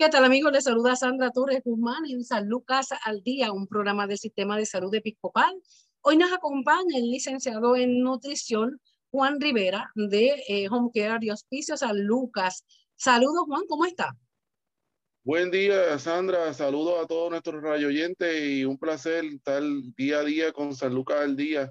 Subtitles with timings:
[0.00, 0.50] ¿Qué tal amigos?
[0.50, 4.64] Les saluda Sandra Torres Guzmán en San Lucas al Día, un programa del Sistema de
[4.64, 5.54] Salud Episcopal.
[6.00, 11.76] Hoy nos acompaña el licenciado en nutrición Juan Rivera de eh, Home Care y Hospicio
[11.76, 12.64] San Lucas.
[12.96, 14.16] Saludos Juan, ¿cómo está?
[15.22, 19.62] Buen día Sandra, saludos a todos nuestros oyentes y un placer estar
[19.98, 21.70] día a día con San Lucas al Día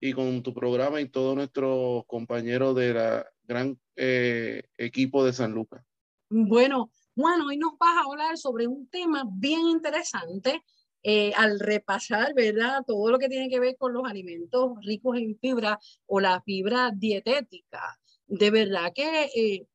[0.00, 5.52] y con tu programa y todos nuestros compañeros de la gran eh, equipo de San
[5.52, 5.84] Lucas.
[6.30, 10.62] Bueno, bueno, hoy nos vas a hablar sobre un tema bien interesante
[11.02, 12.82] eh, al repasar, ¿verdad?
[12.86, 16.90] Todo lo que tiene que ver con los alimentos ricos en fibra o la fibra
[16.94, 17.98] dietética.
[18.26, 19.66] De verdad que eh,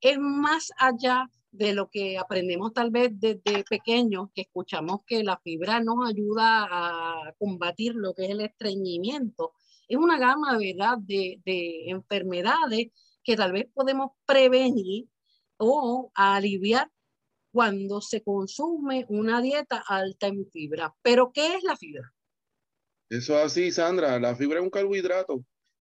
[0.00, 5.38] es más allá de lo que aprendemos tal vez desde pequeños, que escuchamos que la
[5.38, 9.52] fibra nos ayuda a combatir lo que es el estreñimiento.
[9.86, 11.40] Es una gama, ¿verdad?, de
[11.86, 12.88] enfermedades
[13.22, 15.06] que tal vez podemos prevenir
[15.58, 16.90] o aliviar
[17.52, 20.94] cuando se consume una dieta alta en fibra.
[21.02, 22.12] Pero, ¿qué es la fibra?
[23.08, 24.18] Eso es así, Sandra.
[24.20, 25.44] La fibra es un carbohidrato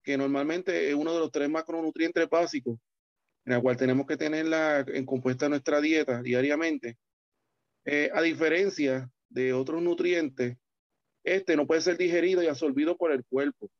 [0.02, 2.78] que normalmente es uno de los tres macronutrientes básicos
[3.46, 6.96] en el cual tenemos que tenerla en compuesta nuestra dieta diariamente.
[7.84, 10.56] Eh, a diferencia de otros nutrientes,
[11.22, 13.70] este no puede ser digerido y absorbido por el cuerpo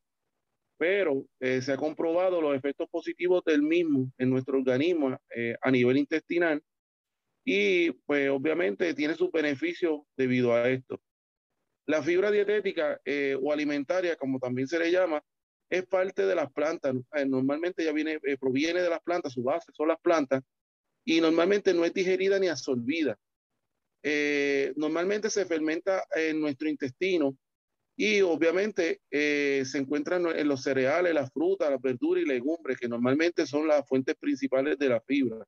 [0.77, 5.71] pero eh, se ha comprobado los efectos positivos del mismo en nuestro organismo eh, a
[5.71, 6.63] nivel intestinal
[7.45, 11.01] y pues obviamente tiene sus beneficios debido a esto.
[11.87, 15.23] La fibra dietética eh, o alimentaria, como también se le llama,
[15.69, 16.95] es parte de las plantas.
[17.27, 20.43] Normalmente ya viene, proviene de las plantas, su base son las plantas
[21.05, 23.19] y normalmente no es digerida ni absorbida.
[24.77, 27.37] normalmente se fermenta en nuestro intestino
[27.97, 32.89] y obviamente eh, se encuentran en los cereales, las frutas, las verduras y legumbres, que
[32.89, 35.47] normalmente son las fuentes principales de la fibra.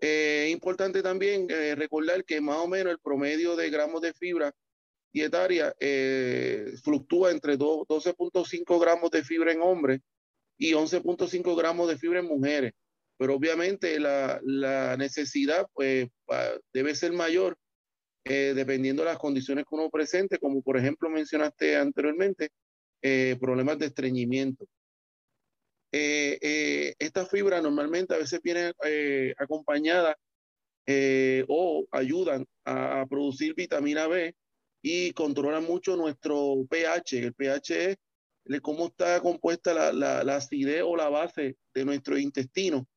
[0.00, 4.12] Es eh, importante también eh, recordar que más o menos el promedio de gramos de
[4.12, 4.52] fibra
[5.12, 5.72] dietaria
[6.82, 10.00] fluctúa entre 12.5 gramos de fibra en hombres
[10.58, 12.72] y 11.5 gramos de fibra en mujeres.
[13.16, 16.08] Pero obviamente la, la necesidad pues,
[16.72, 17.56] debe ser mayor
[18.24, 22.50] eh, dependiendo de las condiciones que uno presente, como por ejemplo mencionaste anteriormente,
[23.02, 24.66] eh, problemas de estreñimiento.
[25.92, 28.72] Eh, esta fibra normalmente a veces viene
[29.36, 30.16] acompañada
[31.48, 34.34] o ayudan a, producir vitamina B
[34.82, 37.18] y controlan mucho nuestro pH.
[37.18, 42.18] El pH es cómo está compuesta la, la, la acidez o la base de nuestro
[42.18, 42.88] intestino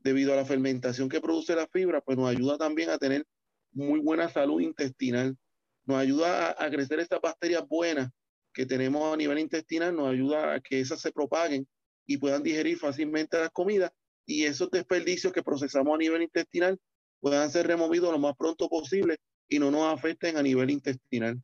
[0.00, 3.24] debido a la fermentación que produce la fibra, pues nos ayuda también a tener
[3.72, 5.36] muy buena salud intestinal.
[5.84, 8.10] Nos ayuda a, crecer estas bacterias buenas
[8.52, 11.66] que tenemos a nivel intestinal, nos ayuda a que esas se propaguen
[12.06, 13.92] y puedan digerir fácilmente las comidas
[14.26, 16.78] y esos desperdicios que procesamos a nivel intestinal
[17.20, 19.16] puedan ser removidos lo más pronto posible
[19.48, 21.40] y no nos afecten a nivel intestinal.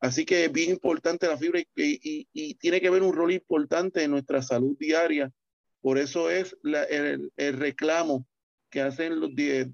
[0.00, 4.10] Así que es bien importante la fibra y, tiene que ver un rol importante en
[4.10, 5.32] nuestra salud diaria.
[5.80, 8.26] Por eso es el, reclamo
[8.76, 9.30] que hacen los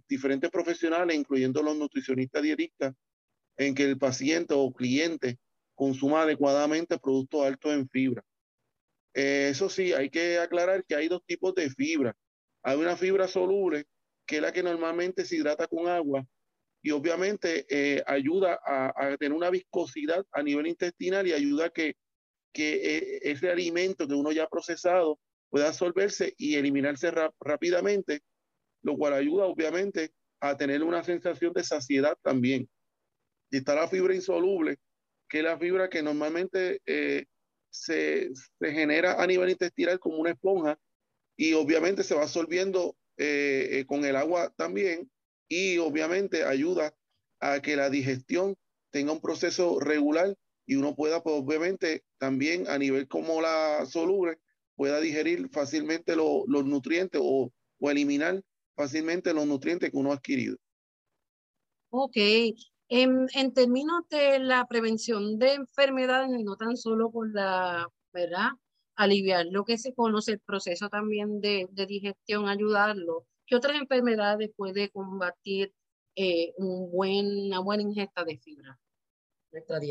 [0.06, 2.94] diferentes profesionales, incluyendo los nutricionistas dietistas,
[3.56, 5.40] en que el paciente o cliente
[5.74, 8.22] consuma adecuadamente productos altos en fibra.
[9.12, 12.14] Eh, eso sí, hay que aclarar que hay dos tipos de fibra.
[12.62, 13.86] Hay una fibra soluble,
[14.24, 16.24] que es la que normalmente se hidrata con agua
[16.80, 21.96] y obviamente eh, ayuda a, tener una viscosidad a nivel intestinal y ayuda a que,
[22.52, 25.18] que eh, ese alimento que uno ya ha procesado
[25.50, 28.22] pueda absorberse y eliminarse rápidamente
[28.82, 32.68] lo cual ayuda obviamente a tener una sensación de saciedad también.
[33.50, 34.78] Y está la fibra insoluble,
[35.28, 37.26] que es la fibra que normalmente eh,
[37.70, 38.30] se,
[38.60, 40.78] genera a nivel intestinal como una esponja
[41.36, 45.10] y obviamente se va absorbiendo eh, eh, con el agua también
[45.48, 46.94] y obviamente ayuda
[47.40, 48.56] a que la digestión
[48.90, 50.36] tenga un proceso regular
[50.66, 54.38] y uno pueda, pues, obviamente, también a nivel como la soluble,
[54.76, 58.42] pueda digerir fácilmente los nutrientes o, o eliminar
[58.74, 60.56] fácilmente los nutrientes que uno ha adquirido.
[61.90, 62.16] Ok,
[62.88, 68.50] En, en, términos de la prevención de enfermedades, no tan solo con la, ¿verdad?
[68.96, 73.26] Aliviar lo que se conoce, el proceso también de, de digestión, ayudarlo.
[73.46, 75.72] ¿Qué otras enfermedades puede combatir
[76.14, 78.78] eh, un buen, una buena ingesta de fibra?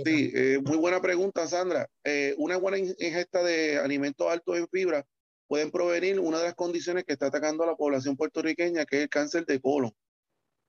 [0.06, 1.88] Sí, eh, muy buena pregunta, Sandra.
[2.04, 5.06] Eh, una buena ingesta de alimentos altos en fibra
[5.52, 9.02] pueden provenir una de las condiciones que está atacando a la población puertorriqueña, que es
[9.04, 9.92] el cáncer de colon.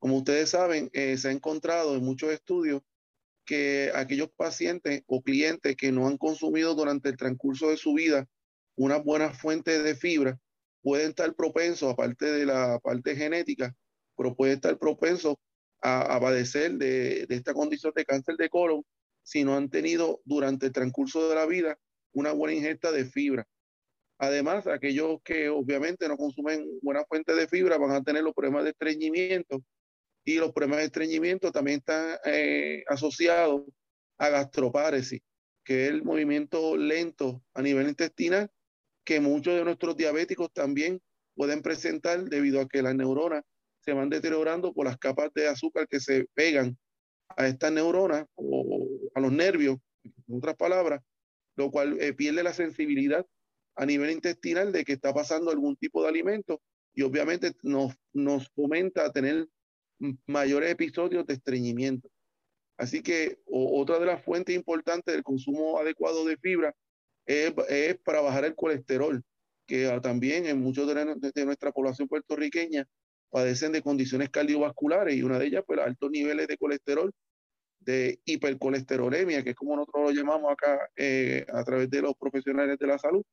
[0.00, 2.82] Como ustedes saben, eh, se ha encontrado en muchos estudios
[3.44, 8.26] que aquellos pacientes o clientes que no han consumido durante el transcurso de su vida
[8.74, 10.40] una buena fuente de fibra
[10.82, 13.72] pueden estar propensos, aparte de la parte genética,
[14.16, 15.36] pero pueden estar propensos
[15.80, 18.82] a, padecer de, de esta condición de cáncer de colon
[19.22, 21.78] si no han tenido durante el transcurso de la vida
[22.12, 23.46] una buena ingesta de fibra.
[24.22, 28.62] Además, aquellos que obviamente no consumen buena fuente de fibra van a tener los problemas
[28.62, 29.64] de estreñimiento
[30.24, 33.64] y los problemas de estreñimiento también están eh, asociados
[34.18, 35.22] a gastroparesis,
[35.64, 38.48] que es el movimiento lento a nivel intestinal
[39.04, 41.02] que muchos de nuestros diabéticos también
[41.34, 43.42] pueden presentar debido a que las neuronas
[43.80, 46.78] se van deteriorando por las capas de azúcar que se pegan
[47.36, 51.00] a estas neuronas o a los nervios, en otras palabras,
[51.56, 53.26] lo cual eh, pierde la sensibilidad
[53.74, 56.60] a nivel intestinal de que está pasando algún tipo de alimento
[56.94, 59.48] y obviamente nos, nos fomenta a tener
[60.26, 62.08] mayores episodios de estreñimiento.
[62.76, 66.74] Así que otra de las fuentes importantes del consumo adecuado de fibra
[67.26, 69.22] es, es para bajar el colesterol,
[69.66, 72.86] que también en muchos de, de, nuestra población puertorriqueña
[73.30, 77.12] padecen de condiciones cardiovasculares y una de ellas, pues, altos niveles de colesterol,
[77.80, 82.78] de hipercolesterolemia, que es como nosotros lo llamamos acá eh, a través de los profesionales
[82.78, 83.24] de la salud,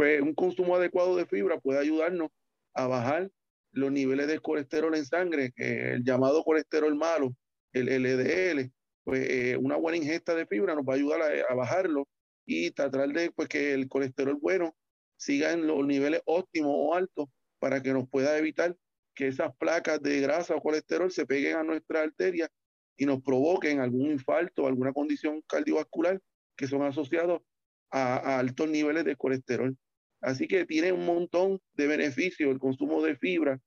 [0.00, 2.30] pues un consumo adecuado de fibra puede ayudarnos
[2.72, 3.30] a bajar
[3.72, 7.36] los niveles de colesterol en sangre, el llamado colesterol malo,
[7.74, 8.72] el LDL,
[9.04, 12.08] pues eh, una buena ingesta de fibra nos va a ayudar a, bajarlo
[12.46, 14.74] y tratar de pues, que el colesterol bueno
[15.18, 17.26] siga en los niveles óptimos o altos
[17.58, 18.74] para que nos pueda evitar
[19.14, 22.48] que esas placas de grasa o colesterol se peguen a nuestra arteria
[22.96, 26.18] y nos provoquen algún infarto, alguna condición cardiovascular
[26.56, 27.42] que son asociados
[27.90, 29.76] a, altos niveles de colesterol.
[30.20, 33.58] Así que tiene un montón de beneficios el consumo de fibra,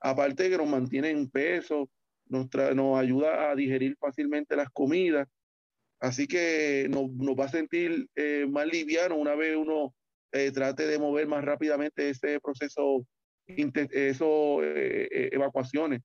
[0.00, 1.90] aparte de que nos mantiene en peso,
[2.26, 5.28] nos, nos ayuda a digerir fácilmente las comidas,
[6.00, 9.94] así que nos, nos va a sentir eh, más liviano una vez uno
[10.32, 13.06] eh, trate de mover más rápidamente ese proceso,
[13.46, 16.02] eso, eh, evacuaciones,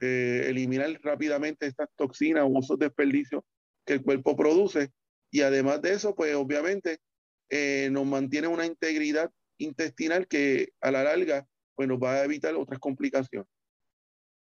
[0.00, 3.42] eliminar rápidamente estas toxinas o esos desperdicios
[3.84, 4.90] que el cuerpo produce.
[5.30, 6.98] Y además de eso, pues obviamente
[7.48, 12.54] eh, nos mantiene una integridad intestinal que a la larga pues, nos va a evitar
[12.54, 13.48] otras complicaciones.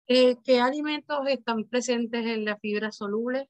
[0.07, 3.49] Eh, ¿Qué alimentos están presentes en la fibra soluble?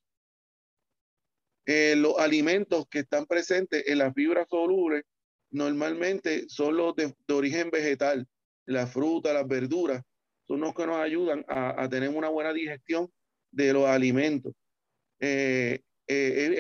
[1.65, 5.03] Eh, los alimentos que están presentes en la fibra soluble
[5.51, 8.27] normalmente son los de, origen vegetal,
[8.65, 10.01] la fruta, las verduras,
[10.47, 13.11] son los que nos ayudan a, tener una buena digestión
[13.51, 14.53] de los alimentos.
[15.19, 15.81] es,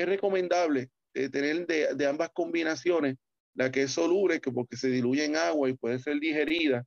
[0.05, 3.15] recomendable eh, tener de, ambas combinaciones,
[3.55, 6.85] la que es soluble, que porque se diluye en agua y puede ser digerida,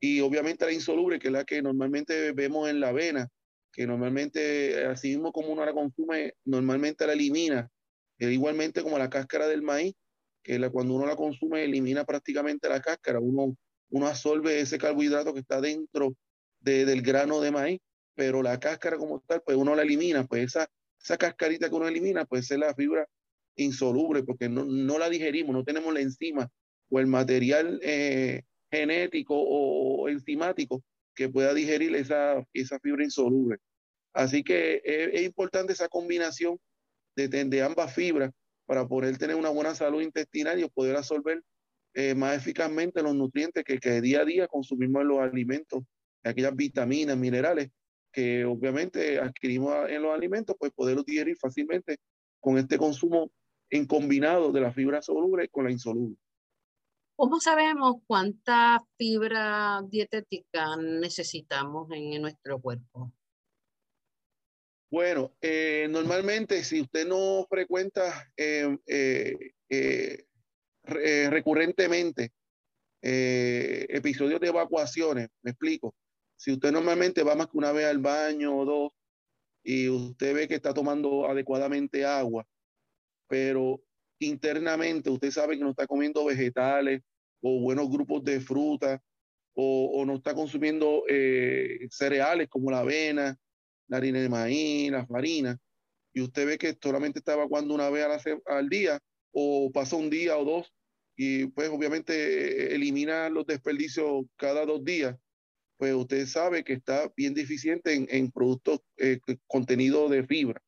[0.00, 3.28] y obviamente la insoluble, que es la que normalmente vemos en la avena,
[3.72, 7.70] que normalmente, así mismo como uno la consume, normalmente la elimina,
[8.18, 9.94] igualmente como la cáscara del maíz,
[10.42, 13.56] que la, cuando uno la consume elimina prácticamente la cáscara, uno,
[13.90, 16.14] uno absorbe ese carbohidrato que está dentro
[16.60, 17.80] de, del grano de maíz,
[18.14, 20.66] pero la cáscara como tal, pues uno la elimina, pues esa,
[21.00, 23.06] esa cascarita que uno elimina, pues es la fibra
[23.64, 26.50] insoluble porque no, no la digerimos, no tenemos la enzima
[26.90, 30.82] o el material eh, genético o, enzimático
[31.14, 33.58] que pueda digerir esa, esa fibra insoluble.
[34.12, 36.58] Así que es, importante esa combinación
[37.16, 38.32] de, de, ambas fibras
[38.66, 41.42] para poder tener una buena salud intestinal y poder absorber
[41.94, 45.82] eh, más eficazmente los nutrientes que, que, día a día consumimos en los alimentos,
[46.22, 47.70] aquellas vitaminas, minerales
[48.12, 51.98] que obviamente adquirimos en los alimentos, pues poderlos digerir fácilmente
[52.40, 53.30] con este consumo
[53.70, 56.16] en combinado de la fibra soluble con la insoluble.
[57.16, 63.12] ¿Cómo sabemos cuánta fibra dietética necesitamos en, nuestro cuerpo?
[64.90, 70.24] Bueno, eh, normalmente si usted no frecuenta eh, eh,
[71.28, 72.32] recurrentemente
[73.02, 75.94] episodios de evacuaciones, me explico,
[76.36, 78.92] si usted normalmente va más que una vez al baño o dos
[79.62, 82.46] y usted ve que está tomando adecuadamente agua,
[83.30, 83.80] pero
[84.18, 87.00] internamente usted sabe que no está comiendo vegetales
[87.40, 89.00] o buenos grupos de fruta
[89.54, 93.36] o, no está consumiendo eh, cereales como la avena,
[93.88, 95.58] la harina de maíz, la farina,
[96.12, 98.06] y usted ve que solamente está evacuando una vez
[98.46, 98.98] al día
[99.32, 100.72] o pasa un día o dos
[101.16, 105.16] y pues obviamente eh, elimina los desperdicios cada dos días,
[105.76, 110.60] pues usted sabe que está bien deficiente en, en productos eh, contenido de fibra.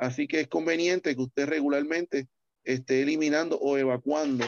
[0.00, 2.26] Así que es conveniente que usted regularmente
[2.64, 4.46] esté eliminando o evacuando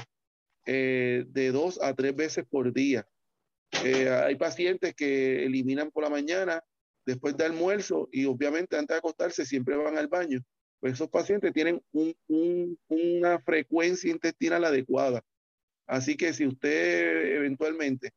[0.64, 3.06] eh, de dos a tres veces por día.
[3.85, 6.64] Eh, hay pacientes que eliminan por la mañana,
[7.04, 10.42] después de almuerzo y obviamente antes de acostarse siempre van al baño.
[10.80, 11.82] Pues esos pacientes tienen
[12.88, 15.23] una frecuencia intestinal adecuada.
[15.87, 18.12] Así que si usted eventualmente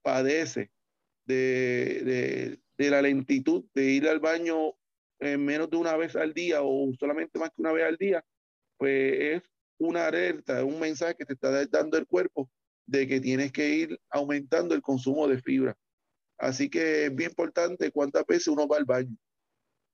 [0.00, 0.70] padece
[1.26, 4.74] de, de, la lentitud de ir al baño
[5.20, 8.24] menos de una vez al día o solamente más que una vez al día,
[8.76, 9.42] pues es
[9.78, 12.50] una alerta, un mensaje que te está dando el cuerpo
[12.86, 15.76] de que tienes que ir aumentando el consumo de fibra.
[16.38, 19.16] Así que es bien importante cuántas veces uno va al baño.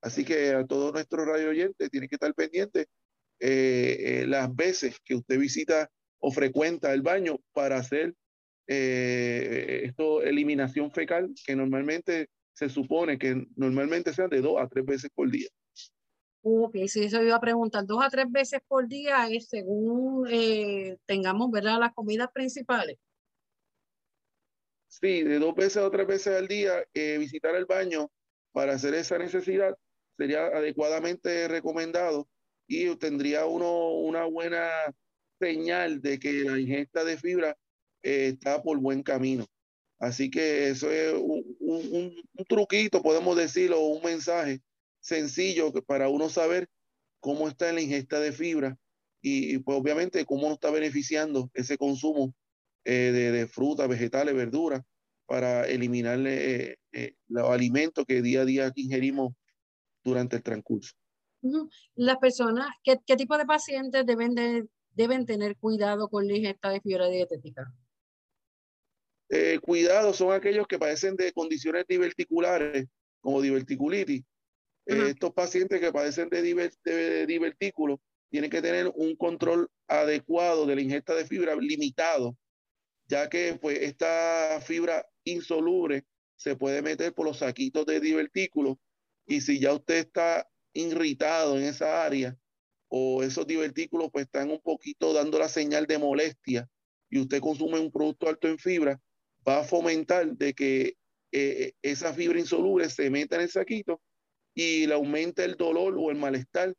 [0.01, 2.87] Así que a todos nuestros radio oyentes tienen que estar pendientes
[3.39, 5.89] eh, eh, las veces que usted visita
[6.19, 8.13] o frecuenta el baño para hacer
[8.67, 14.85] eh, esto, eliminación fecal, que normalmente se supone que normalmente sean de dos a tres
[14.85, 15.49] veces por día.
[16.41, 17.85] Ok, sí, eso iba a preguntar.
[17.85, 21.79] Dos a tres veces por día es según eh, tengamos, ¿verdad?
[21.79, 22.97] Las comidas principales.
[24.87, 28.09] Sí, de dos veces o tres veces al día, eh, visitar el baño
[28.53, 29.77] para hacer esa necesidad
[30.17, 32.29] sería adecuadamente recomendado
[32.67, 34.69] y tendría uno una buena
[35.39, 37.57] señal de que la ingesta de fibra
[38.01, 39.45] eh, está por buen camino.
[39.99, 41.13] Así que eso es
[41.59, 42.13] un,
[42.47, 44.61] truquito, podemos decirlo, un mensaje
[44.99, 46.67] sencillo para uno saber
[47.19, 48.77] cómo está la ingesta de fibra
[49.21, 52.33] y, pues obviamente cómo nos está beneficiando ese consumo
[52.83, 54.81] eh, de, frutas, vegetales, verduras
[55.25, 56.77] para eliminar eh,
[57.27, 59.33] los alimentos que día a día ingerimos
[60.03, 60.93] durante el transcurso.
[61.95, 66.81] Las personas, ¿qué, tipo de pacientes deben, de, deben tener cuidado con la ingesta de
[66.81, 67.71] fibra dietética?
[69.29, 72.87] Eh, cuidado son aquellos que padecen de condiciones diverticulares,
[73.19, 74.23] como diverticulitis.
[74.85, 80.81] Eh, estos pacientes que padecen de, divertículos tienen que tener un control adecuado de la
[80.81, 82.37] ingesta de fibra limitado,
[83.07, 86.05] ya que pues esta fibra insoluble
[86.35, 88.77] se puede meter por los saquitos de divertículos
[89.25, 92.37] y si ya usted está irritado en esa área
[92.89, 96.69] o esos divertículos pues están un poquito dando la señal de molestia
[97.09, 99.01] y usted consume un producto alto en fibra,
[99.47, 100.97] va a fomentar de que
[101.31, 104.01] eh, esa fibra insoluble se meta en el saquito
[104.53, 106.73] y le aumenta el dolor o el malestar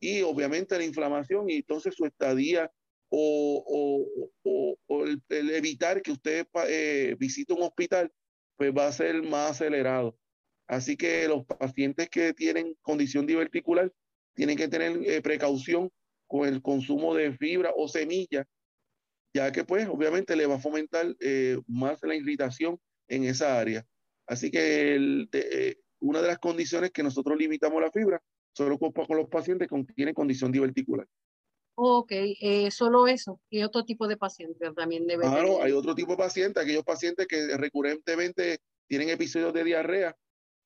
[0.00, 2.70] y obviamente la inflamación y entonces su estadía
[3.10, 4.06] o,
[5.06, 8.12] el, evitar que usted eh, visite un hospital
[8.56, 10.18] pues va a ser más acelerado.
[10.66, 13.90] Así que los pacientes que tienen condición diverticular
[14.34, 15.90] tienen que tener eh, precaución
[16.26, 18.46] con el consumo de fibra o semillas
[19.34, 23.86] ya que pues obviamente le va a fomentar eh, más la irritación en esa área.
[24.26, 29.16] Así que eh, una de las condiciones que nosotros limitamos la fibra solo con, con
[29.16, 31.06] los pacientes que tienen condición diverticular.
[31.80, 33.40] Ok, eh, solo eso.
[33.48, 37.28] ¿Y otro tipo de pacientes también debe Claro, hay otro tipo de pacientes, aquellos pacientes
[37.28, 38.58] que recurrentemente
[38.88, 40.16] tienen episodios de diarrea.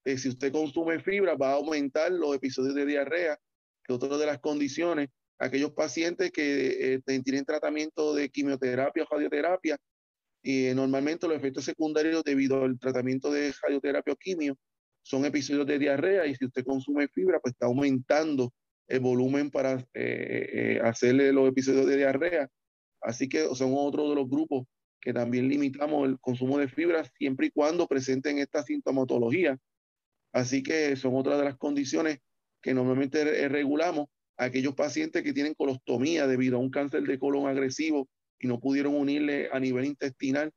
[0.04, 3.38] si usted consume fibra, va a aumentar los episodios de diarrea,
[3.84, 5.10] que otra de las condiciones
[5.42, 9.76] aquellos pacientes que eh, tienen tratamiento de quimioterapia o radioterapia,
[10.40, 14.56] y eh, normalmente los efectos secundarios debido al tratamiento de radioterapia o quimio
[15.02, 18.52] son episodios de diarrea y si usted consume fibra, pues está aumentando
[18.86, 22.48] el volumen para eh, hacerle los episodios de diarrea.
[23.00, 24.66] Así que son otro de los grupos
[25.00, 29.58] que también limitamos el consumo de fibra siempre y cuando presenten esta sintomatología.
[30.32, 32.18] Así que son otras de las condiciones
[32.60, 38.08] que normalmente regulamos aquellos pacientes que tienen colostomía debido a un cáncer de colon agresivo
[38.38, 40.52] y no pudieron unirle a nivel intestinal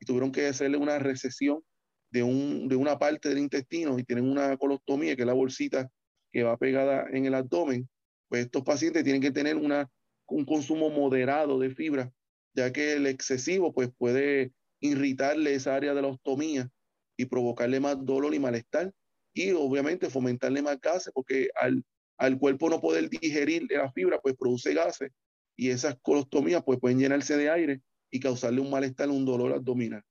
[0.00, 1.62] y tuvieron que hacerle una recesión
[2.10, 5.90] de, un, de una parte del intestino y tienen una colostomía, que es la bolsita
[6.32, 7.88] que va pegada en el abdomen,
[8.28, 9.88] pues estos pacientes tienen que tener una,
[10.26, 12.12] un consumo moderado de fibra,
[12.54, 16.70] ya que el excesivo pues puede irritarle esa área de la ostomía
[17.16, 18.92] y provocarle más dolor y malestar
[19.34, 21.84] y obviamente fomentarle más gases porque al
[22.20, 25.10] al cuerpo no poder digerir la fibra, pues produce gases
[25.56, 30.02] y esas colostomías pues pueden llenarse de aire y causarle un malestar, un dolor abdominal.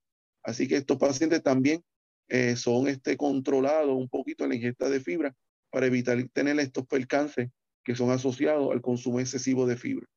[0.44, 1.84] Así que estos pacientes también
[2.28, 5.36] eh, son este, controlados un poquito en la ingesta de fibra
[5.70, 7.52] para evitar tener estos percances
[7.84, 10.08] que son asociados al consumo excesivo de fibra.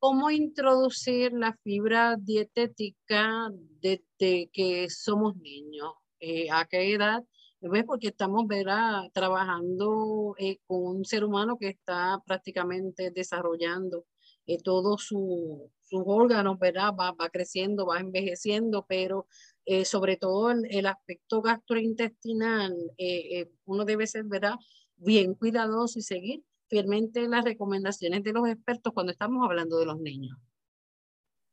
[0.00, 3.48] ¿Cómo introducir la fibra dietética
[3.80, 5.92] desde que somos niños?
[6.18, 7.22] Eh, ¿A qué edad
[7.86, 9.10] Porque estamos ¿verdad?
[9.12, 14.06] trabajando eh, con un ser humano que está prácticamente desarrollando
[14.46, 16.92] eh, todos su, sus órganos, ¿verdad?
[16.98, 19.26] Va, va, creciendo, va envejeciendo, pero
[19.64, 22.74] eh, sobre todo el, el aspecto gastrointestinal,
[23.64, 24.54] uno debe ser, ¿verdad?
[24.96, 29.98] Bien cuidadoso y seguir fielmente las recomendaciones de los expertos cuando estamos hablando de los
[29.98, 30.38] niños.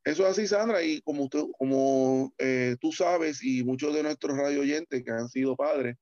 [0.05, 4.37] Eso es así, Sandra, y como, tú, como eh, tú sabes y muchos de nuestros
[4.37, 5.97] radio oyentes que han sido padres,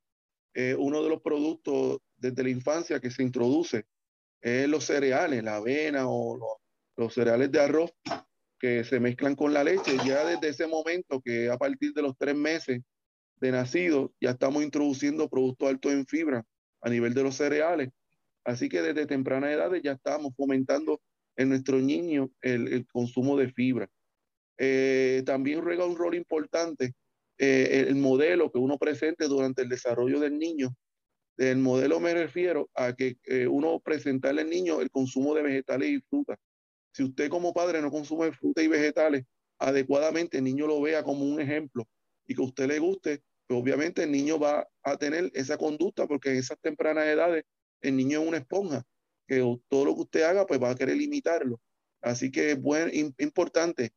[0.53, 3.85] eh, uno de los productos desde la infancia que se introduce
[4.41, 6.49] es los cereales, la avena o los,
[6.97, 7.93] los cereales de arroz
[8.59, 9.95] que se mezclan con la leche.
[10.05, 12.81] Ya desde ese momento, que a partir de los tres meses
[13.37, 16.45] de nacido, ya estamos introduciendo productos altos en fibra
[16.81, 17.89] a nivel de los cereales.
[18.43, 20.99] Así que desde temprana edad ya estamos fomentando
[21.35, 23.89] en nuestro niño el, consumo de fibra.
[24.57, 26.93] Eh, también juega un rol importante
[27.37, 30.75] eh, el modelo que uno presente durante el desarrollo del niño.
[31.35, 35.89] Del modelo me refiero a que eh, uno presentarle al niño el consumo de vegetales
[35.89, 36.37] y frutas.
[36.91, 39.25] Si usted como padre no consume frutas y vegetales
[39.57, 41.87] adecuadamente, el niño lo vea como un ejemplo
[42.27, 46.29] y que usted le guste, pues obviamente el niño va a tener esa conducta porque
[46.29, 47.45] en esas tempranas edades
[47.81, 48.85] el niño es una esponja
[49.27, 51.59] que todo lo que usted haga, pues va a querer limitarlo.
[52.01, 53.91] Así que es buen, importante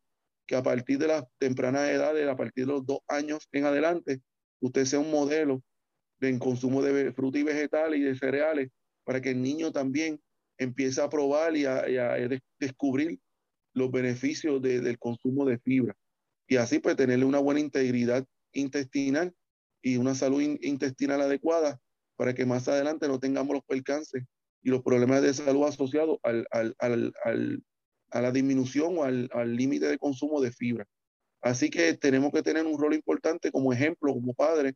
[0.47, 4.21] que a partir de las tempranas edades, a partir de los dos años en adelante,
[4.61, 5.62] usted sea un modelo
[6.21, 8.71] de consumo de frutas y vegetales y de cereales
[9.04, 10.21] para que el niño también
[10.59, 11.85] empiece a probar y a,
[12.59, 13.18] descubrir
[13.75, 15.95] los beneficios del consumo de fibra.
[16.49, 19.35] Y así pues tenerle una buena integridad intestinal
[19.83, 21.80] y una salud intestinal adecuada
[22.16, 24.25] para que más adelante no tengamos los percances
[24.67, 27.63] y los problemas de salud asociados al, al, al,
[28.11, 30.85] a la disminución o al límite de consumo de fibra.
[31.41, 34.75] Así que tenemos que tener un rol importante como ejemplo, como padre,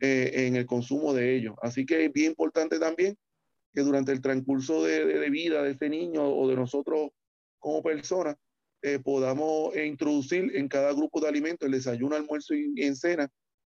[0.00, 1.54] eh, en el consumo de ellos.
[1.60, 3.14] Así que es bien importante también
[3.74, 7.10] que durante el transcurso de, de, vida de ese niño o de nosotros
[7.58, 8.36] como personas,
[8.80, 13.30] eh, podamos introducir en cada grupo de alimentos, el desayuno, almuerzo y, en cena,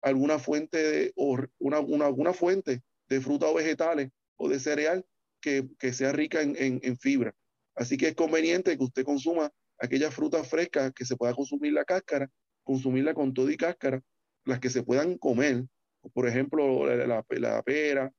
[0.03, 5.07] alguna fuente de, o una, una, fuente de fruta o vegetales o de cereal
[5.41, 7.35] que, sea rica en, fibra.
[7.75, 11.85] Así que es conveniente que usted consuma aquellas frutas frescas que se pueda consumir la
[11.85, 12.29] cáscara,
[12.65, 14.03] consumirla con todo y cáscara,
[14.45, 15.65] las que se puedan comer,
[16.13, 18.13] por ejemplo, la, la, pera,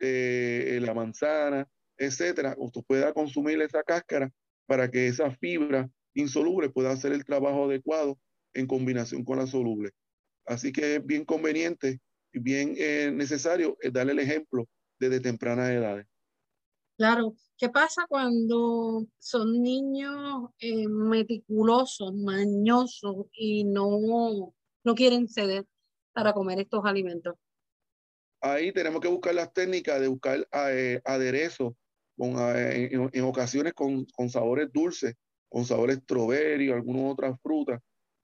[0.00, 2.54] eh, la manzana, etcétera.
[2.58, 4.30] Usted pueda consumir esa cáscara
[4.66, 8.18] para que esa fibra insoluble pueda hacer el trabajo adecuado
[8.54, 9.90] en combinación con la soluble.
[10.46, 12.00] Así que es bien conveniente
[12.32, 16.06] y bien eh, necesario eh, darle el ejemplo desde tempranas edades.
[16.96, 25.66] Claro, ¿qué pasa cuando son niños eh, meticulosos, mañosos y no, no quieren ceder
[26.14, 27.34] para comer estos alimentos?
[28.40, 31.74] Ahí tenemos que buscar las técnicas de buscar eh, aderezos
[32.16, 35.14] con, eh, en, ocasiones con, con, sabores dulces,
[35.50, 37.82] con sabores strawberry o alguna otra fruta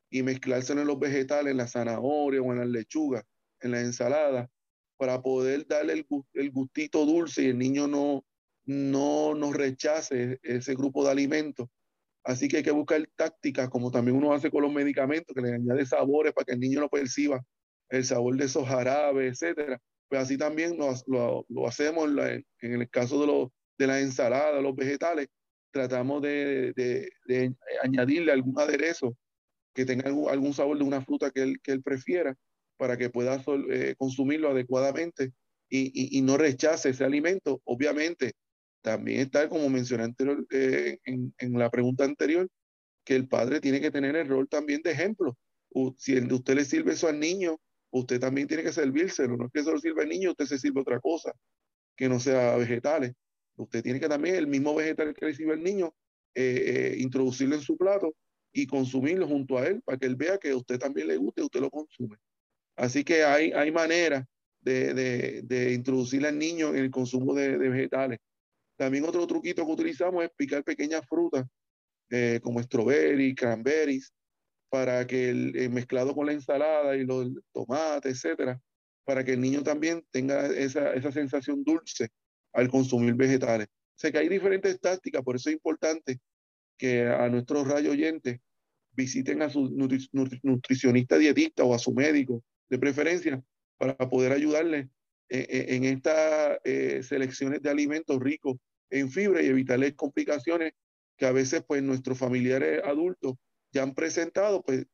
[0.09, 3.25] y mezclárselo en los vegetales, en la zanahoria o en las lechugas,
[3.61, 4.49] en la ensalada,
[4.97, 8.25] para poder darle el, el gustito dulce y el niño no,
[8.65, 11.69] no nos rechace ese grupo de alimentos.
[12.25, 15.55] Así que hay que buscar tácticas, como también uno hace con los medicamentos, que le
[15.55, 17.43] añade sabores para que el niño no perciba
[17.89, 19.81] el sabor de esos jarabes, etcétera.
[20.09, 23.49] Pues así también lo, lo, hacemos en, el caso de, los,
[23.79, 25.29] de la ensalada, los vegetales.
[25.73, 29.17] Tratamos de, de, añadirle algún aderezo
[29.75, 32.37] que tenga algún, sabor de una fruta que él, que él prefiera
[32.77, 35.33] para que pueda eh, consumirlo adecuadamente
[35.69, 37.63] y, y, no rechace ese alimento.
[37.65, 38.35] Obviamente,
[38.83, 42.49] también está, como mencioné anterior, eh, en, en, la pregunta anterior,
[43.05, 45.37] que el padre tiene que tener el rol también de ejemplo.
[45.97, 47.59] si usted le sirve eso al niño,
[47.91, 49.37] usted también tiene que servírselo.
[49.37, 51.33] No es que se lo sirva al niño, usted se sirve otra cosa,
[51.97, 53.13] que no sea vegetales.
[53.57, 55.95] Usted tiene que también, el mismo vegetal que le sirve al niño,
[56.35, 58.15] eh, eh, introducirlo en su plato
[58.53, 61.43] y consumirlo junto a él para que él vea que a usted también le guste
[61.43, 62.17] y usted lo consume.
[62.77, 64.25] Así que hay, hay maneras
[64.61, 68.19] de, de, de introducir al niño en el consumo de, de vegetales.
[68.83, 71.47] También otro truquito que utilizamos es picar pequeñas frutas
[72.11, 74.13] eh, como strawberry, cranberries,
[74.69, 78.61] para que el, mezclado con la ensalada y los tomates, etcétera,
[79.05, 82.09] para que el niño también tenga esa, esa sensación dulce
[82.53, 83.69] al consumir vegetales.
[83.95, 86.19] Sé que hay diferentes tácticas, por eso es importante
[86.77, 88.41] que a nuestros radio oyentes
[88.91, 89.71] visiten a su
[90.43, 93.41] nutricionista dietista o a su médico de preferencia
[93.79, 94.89] para poder ayudarle
[95.29, 96.59] eh, eh, en estas
[97.07, 98.57] selecciones de alimentos ricos
[98.93, 100.75] en fibra y evitarles complicaciones
[101.17, 103.35] que a veces pues nuestros familiares adultos
[103.73, 104.87] ya han presentado, pues,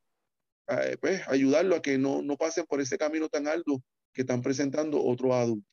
[0.69, 3.83] eh, pues ayudarlo a que no, no pasen por ese camino tan arduo
[4.13, 5.73] que están presentando otros adultos.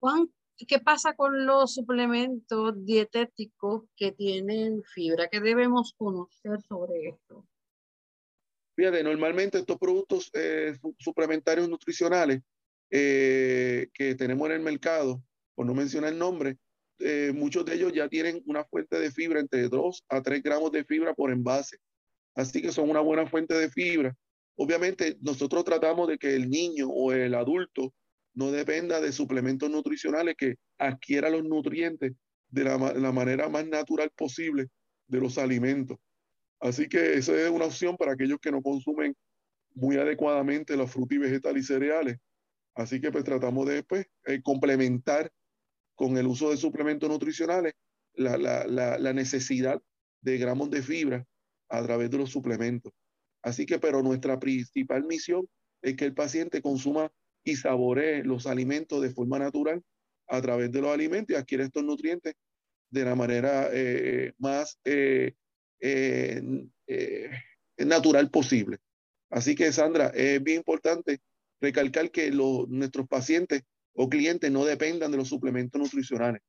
[0.00, 5.28] Juan, ¿qué pasa con los suplementos dietéticos que tienen fibra?
[5.28, 7.46] ¿Qué debemos conocer sobre esto?
[8.74, 12.40] Fíjate, normalmente estos productos eh, suplementarios nutricionales
[12.90, 15.22] eh, que tenemos en el mercado,
[15.54, 16.56] por no mencionar el nombre,
[17.00, 20.72] eh, muchos de ellos ya tienen una fuente de fibra entre 2 a 3 gramos
[20.72, 21.78] de fibra por envase.
[22.34, 24.16] Así que son una buena fuente de fibra.
[24.56, 27.94] Obviamente nosotros tratamos de que el niño o el adulto
[28.34, 32.12] no dependa de suplementos nutricionales, que adquiera los nutrientes
[32.50, 32.78] de la,
[33.12, 34.68] manera más natural posible
[35.06, 35.98] de los alimentos.
[36.60, 39.16] Así que esa es una opción para aquellos que no consumen
[39.74, 42.18] muy adecuadamente la fruta y vegetales y cereales.
[42.74, 45.30] Así que pues tratamos de pues, eh, complementar
[45.98, 47.74] con el uso de suplementos nutricionales
[48.14, 49.82] la, la, la, necesidad
[50.22, 51.26] de gramos de fibra
[51.68, 52.92] a través de los suplementos.
[53.42, 55.48] Así que, pero nuestra principal misión
[55.82, 57.10] es que el paciente consuma
[57.42, 59.82] y saboree los alimentos de forma natural
[60.28, 62.34] a través de los alimentos y adquiere estos nutrientes
[62.90, 65.34] de la manera eh, más eh,
[65.80, 66.42] eh,
[67.76, 68.78] natural posible.
[69.30, 71.18] Así que, Sandra, es bien importante
[71.60, 73.64] recalcar que los, nuestros pacientes
[74.00, 76.40] o clientes no dependan de los suplementos nutricionales,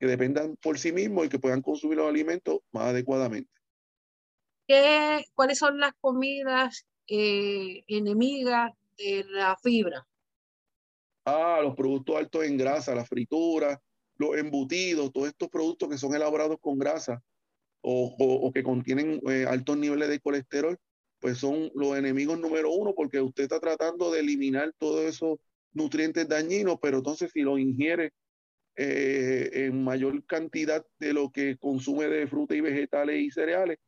[0.00, 3.50] que dependan por sí mismos y que puedan consumir los alimentos más adecuadamente.
[4.66, 10.04] ¿Qué, ¿Cuáles son las comidas eh, enemigas de la fibra?
[11.24, 13.80] Ah, los productos altos en grasa, la fritura,
[14.16, 17.22] los embutidos, todos estos productos que son elaborados con grasa,
[17.80, 20.76] o, o, que contienen eh, altos niveles de colesterol,
[21.20, 25.38] pues son los enemigos número uno porque usted está tratando de eliminar todos esos
[25.78, 28.12] nutrientes dañinos, pero entonces si lo ingiere
[28.76, 33.78] eh, en mayor cantidad de lo que consume de frutas y vegetales y cereales,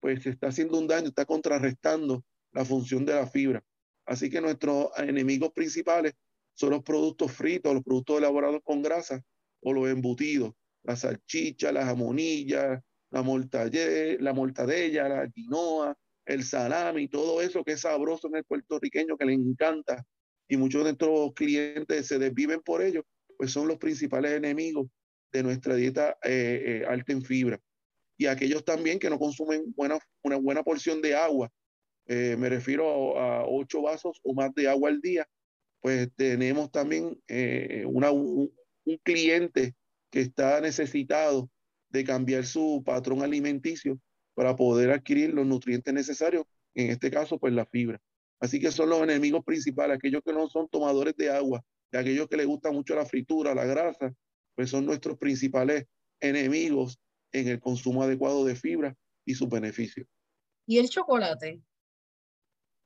[0.00, 3.62] pues se está haciendo un daño, está contrarrestando la función de la fibra.
[4.06, 6.14] Así que nuestros enemigos principales
[6.54, 9.22] son los productos fritos, los productos elaborados con grasa
[9.60, 12.80] o los embutidos, la salchicha, las jamonillas,
[13.10, 18.44] la mortadella, la mortadella, la quinoa, el salami, todo eso que es sabroso en el
[18.44, 20.04] puertorriqueño, que le encanta,
[20.48, 23.04] y muchos de nuestros clientes se desviven por ello,
[23.36, 24.88] pues son los principales enemigos
[25.32, 27.60] de nuestra dieta eh, eh, alta en fibra.
[28.16, 31.50] Y aquellos también que no consumen buena, una buena porción de agua,
[32.06, 35.28] eh, me refiero a, ocho vasos o más de agua al día,
[35.80, 37.22] pues tenemos también
[37.86, 38.50] una, un
[39.04, 39.76] cliente
[40.10, 41.48] que está necesitado
[41.90, 44.00] de cambiar su patrón alimenticio
[44.34, 48.00] para poder adquirir los nutrientes necesarios, en este caso, pues la fibra.
[48.40, 52.28] Así que son los enemigos principales, aquellos que no son tomadores de agua, y aquellos
[52.28, 54.14] que les gusta mucho la fritura, la grasa,
[54.54, 55.86] pues son nuestros principales
[56.20, 56.98] enemigos
[57.32, 60.06] en el consumo adecuado de fibra y sus beneficios.
[60.66, 61.60] ¿Y el chocolate?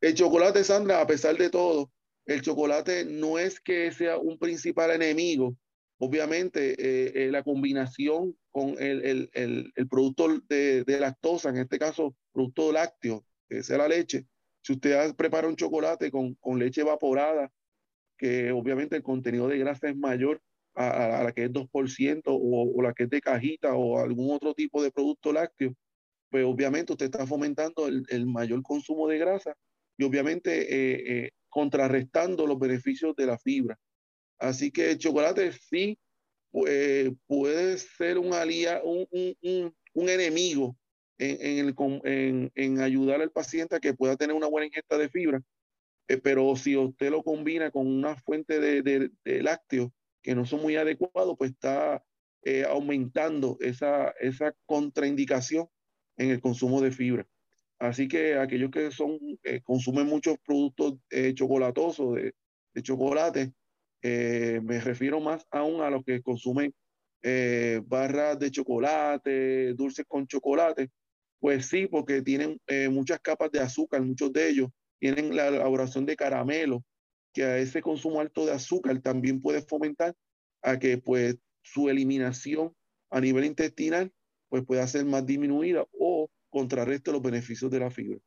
[0.00, 1.90] El chocolate, Sandra, a pesar de todo,
[2.26, 5.56] el chocolate no es que sea un principal enemigo,
[5.98, 11.58] obviamente eh, eh, la combinación con el, el, el, el producto de, de, lactosa, en
[11.58, 14.26] este caso producto lácteo, que sea la leche,
[14.62, 17.50] si usted prepara un chocolate con, con leche evaporada,
[18.16, 20.40] que obviamente el contenido de grasa es mayor
[20.74, 24.54] a, la que es 2% o, o, la que es de cajita o algún otro
[24.54, 25.74] tipo de producto lácteo,
[26.30, 29.54] pues obviamente usted está fomentando el, el mayor consumo de grasa
[29.98, 33.78] y obviamente eh, contrarrestando los beneficios de la fibra.
[34.38, 35.98] Así que el chocolate sí
[36.66, 40.76] eh, puede ser un, alía, un, un, un enemigo
[41.22, 45.42] en, en, en, ayudar al paciente a que pueda tener una buena ingesta de fibra,
[46.08, 49.90] eh, pero si usted lo combina con una fuente de, de, de lácteos
[50.22, 52.04] que no son muy adecuados, pues está
[52.44, 55.68] eh, aumentando esa, esa contraindicación
[56.16, 57.26] en el consumo de fibra.
[57.78, 62.34] Así que aquellos que son, eh, consumen muchos productos eh, chocolatosos, de,
[62.74, 63.52] de chocolate,
[64.02, 66.74] eh, me refiero más aún a los que consumen
[67.22, 70.90] eh, barras de chocolate, dulces con chocolate.
[71.42, 76.06] Pues sí, porque tienen eh, muchas capas de azúcar, muchos de ellos tienen la elaboración
[76.06, 76.84] de caramelo,
[77.34, 80.14] que a ese consumo alto de azúcar también puede fomentar
[80.62, 82.72] a que pues su eliminación
[83.10, 84.12] a nivel intestinal
[84.48, 88.20] pues pueda ser más disminuida o contrarreste los beneficios de la fibra.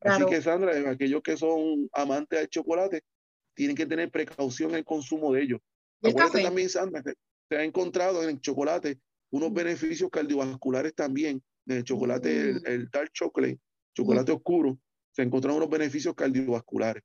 [0.00, 0.26] Claro.
[0.26, 3.02] Así que Sandra, aquellos que son amantes del chocolate,
[3.54, 5.60] tienen que tener precaución en el consumo de ellos.
[6.02, 7.14] Acuérdate también, Sandra, que
[7.48, 8.98] se ha encontrado en el chocolate
[9.30, 11.42] unos beneficios cardiovasculares también.
[11.66, 13.58] El chocolate, el, el, dark chocolate,
[13.94, 14.78] chocolate oscuro,
[15.12, 17.02] se encontraron unos beneficios cardiovasculares.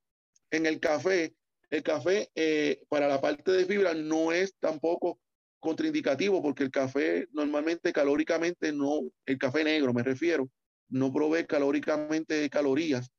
[0.50, 1.34] En el café,
[1.70, 5.20] el café eh, para la parte de fibra no es tampoco
[5.60, 10.48] contraindicativo porque el café normalmente calóricamente no, el café negro me refiero,
[10.88, 13.10] no provee calóricamente calorías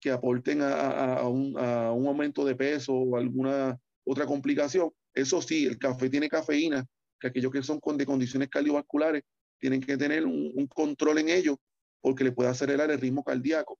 [0.00, 4.90] que aporten a, un, a, un, aumento de peso o alguna otra complicación.
[5.14, 6.84] Eso sí, el café tiene cafeína,
[7.20, 9.22] que aquellos que son con, de condiciones cardiovasculares
[9.62, 11.56] tienen que tener un, control en ello
[12.00, 13.78] porque le puede acelerar el ritmo cardíaco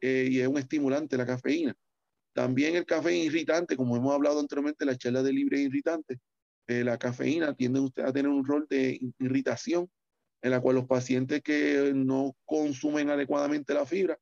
[0.00, 1.74] eh, y es un estimulante la cafeína.
[2.32, 6.18] También el café irritante, como hemos hablado anteriormente en la charla de libre irritante,
[6.66, 9.90] eh, la cafeína tiende a tener un rol de irritación
[10.40, 14.18] en la cual los pacientes que no consumen adecuadamente la fibra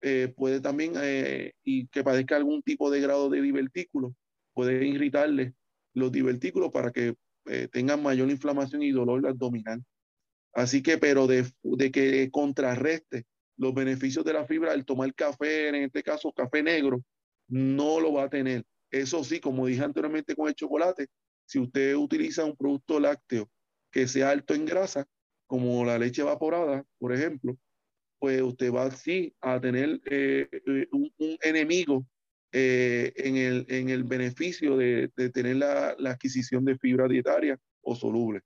[0.00, 4.16] eh, puede también, eh, y que padezca algún tipo de grado de divertículo,
[4.54, 5.54] puede irritarle
[5.94, 7.14] los divertículos para que
[7.46, 9.84] eh, tengan mayor inflamación y dolor abdominal.
[10.54, 13.24] Así que, pero de, de, que contrarreste
[13.56, 17.02] los beneficios de la fibra al tomar café, en este caso café negro,
[17.48, 18.64] no lo va a tener.
[18.90, 21.08] Eso sí, como dije anteriormente con el chocolate,
[21.46, 23.48] si usted utiliza un producto lácteo
[23.90, 25.06] que sea alto en grasa,
[25.46, 27.58] como la leche evaporada, por ejemplo,
[28.18, 32.06] pues usted va sí a tener eh, eh, un, enemigo
[32.52, 37.94] eh, en, el, en el beneficio de, tener la, la, adquisición de fibra dietaria o
[37.96, 38.40] soluble.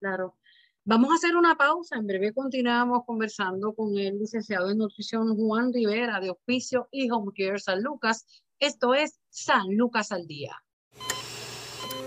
[0.00, 0.36] Claro.
[0.86, 1.96] Vamos a hacer una pausa.
[1.96, 7.32] En breve continuamos conversando con el licenciado en nutrición Juan Rivera de Hospicio y Home
[7.34, 8.26] Care San Lucas.
[8.58, 10.62] Esto es San Lucas al Día.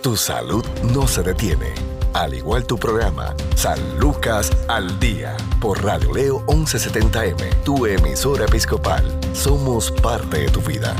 [0.03, 0.63] Tu salud
[0.93, 1.73] no se detiene
[2.17, 9.03] al igual tu programa, San Lucas al Día, por Radio Leo 1170M, tu emisora episcopal.
[9.33, 10.95] Somos parte de tu vida.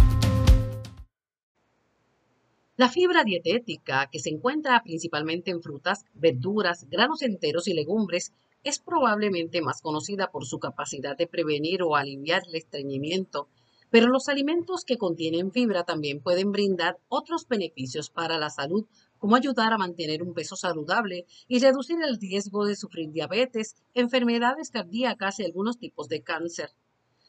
[2.79, 8.77] La fibra dietética, que se encuentra principalmente en frutas, verduras, granos enteros y legumbres, es
[8.77, 13.47] probablemente más conocida por su capacidad de prevenir o aliviar el estreñimiento,
[13.89, 18.85] pero los alimentos que contienen fibra también pueden brindar otros beneficios para la salud
[19.17, 24.69] como ayudar a mantener un peso saludable y reducir el riesgo de sufrir diabetes, enfermedades
[24.69, 26.69] cardíacas y algunos tipos de cáncer.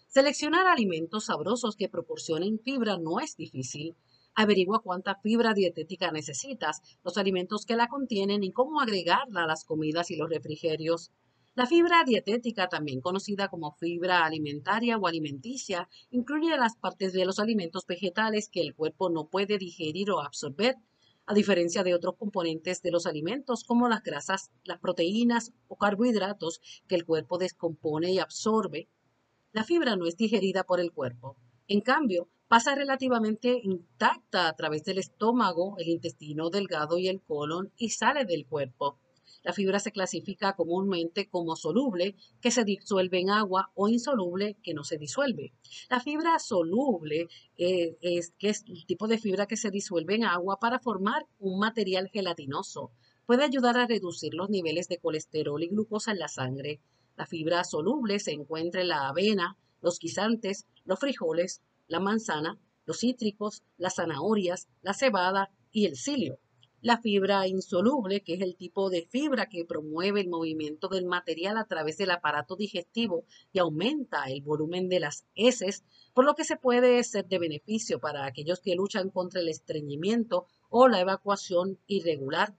[0.09, 3.95] Seleccionar alimentos sabrosos que proporcionen fibra no es difícil.
[4.41, 9.65] Averigua cuánta fibra dietética necesitas, los alimentos que la contienen y cómo agregarla a las
[9.65, 11.11] comidas y los refrigerios.
[11.57, 17.41] La fibra dietética, también conocida como fibra alimentaria o alimenticia, incluye las partes de los
[17.41, 20.77] alimentos vegetales que el cuerpo no puede digerir o absorber
[21.27, 26.61] a diferencia de otros componentes de los alimentos como las grasas, las proteínas o carbohidratos
[26.87, 28.89] que el cuerpo descompone y absorbe,
[29.51, 31.37] la fibra no es digerida por el cuerpo.
[31.67, 37.73] En cambio, pasa relativamente intacta a través del estómago, el intestino delgado y el colon
[37.77, 38.99] y sale del cuerpo.
[39.45, 44.75] La fibra se clasifica comúnmente como soluble, que se disuelve en agua, o insoluble, que
[44.75, 45.53] no se disuelve.
[45.89, 50.81] La fibra soluble eh, es, el tipo de fibra que se disuelve en agua para
[50.81, 52.91] formar un material gelatinoso.
[53.27, 56.81] Puede ayudar a reducir los niveles de colesterol y glucosa en la sangre.
[57.17, 63.01] La fibra soluble se encuentra en la avena, los guisantes, los frijoles, la manzana, los
[63.01, 66.39] cítricos, las zanahorias, la cebada y el cilio.
[66.81, 71.57] La fibra insoluble, que es el tipo de fibra que promueve el movimiento del material
[71.57, 75.83] a través del aparato digestivo y aumenta el volumen de las heces,
[76.15, 80.47] por lo que se puede ser de beneficio para aquellos que luchan contra el estreñimiento
[80.69, 82.55] o la evacuación irregular.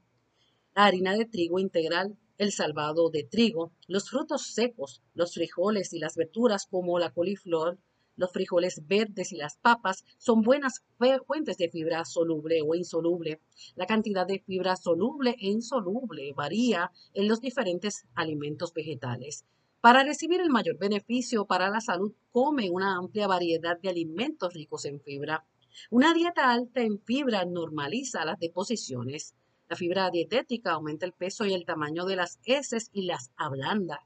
[0.76, 6.00] La harina de trigo integral, el salvado de trigo, los frutos secos, los frijoles y
[6.00, 7.78] las verduras como la coliflor,
[8.20, 10.84] los frijoles verdes y las papas son buenas
[11.26, 13.42] fuentes de fibra soluble o insoluble.
[13.76, 19.46] La cantidad de fibra soluble e insoluble varía en los diferentes alimentos vegetales.
[19.80, 24.84] Para recibir el mayor beneficio para la salud, come una amplia variedad de alimentos ricos
[24.84, 25.46] en fibra.
[25.90, 29.34] Una dieta alta en fibra normaliza las deposiciones.
[29.70, 34.02] La fibra dietética aumenta el peso y el tamaño de las heces y las ablanda.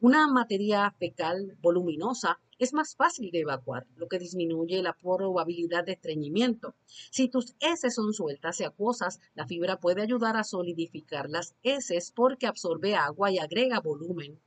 [0.00, 5.92] Una materia fecal voluminosa es más fácil de evacuar, lo que disminuye la probabilidad de
[5.92, 6.76] estreñimiento.
[7.10, 12.12] Si tus heces son sueltas y acuosas, la fibra puede ayudar a solidificar las heces
[12.14, 14.38] porque absorbe agua y agrega volumen.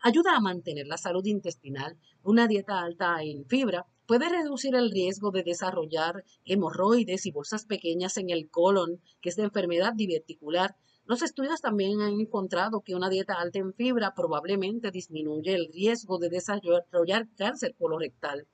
[0.00, 1.98] Ayuda a mantener la salud intestinal.
[2.22, 8.18] Una dieta alta en fibra puede reducir el riesgo de desarrollar hemorroides y bolsas pequeñas
[8.18, 10.76] en el colon, que es de enfermedad diverticular,
[11.06, 16.18] los estudios también han encontrado que una dieta alta en fibra probablemente disminuye el riesgo
[16.18, 18.46] de desarrollar cáncer colorectal.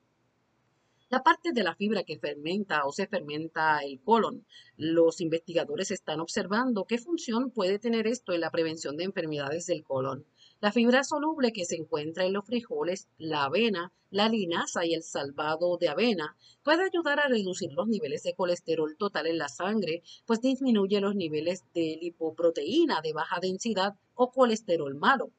[1.10, 4.46] La parte de la fibra que fermenta o se fermenta el colon.
[4.76, 9.84] Los investigadores están observando qué función puede tener esto en la prevención de enfermedades del
[9.84, 10.24] colon.
[10.62, 15.02] La fibra soluble que se encuentra en los frijoles, la avena, la linaza y el
[15.02, 20.02] salvado de avena puede ayudar a reducir los niveles de colesterol total en la sangre,
[20.26, 25.30] pues disminuye los niveles de lipoproteína de baja densidad o colesterol malo.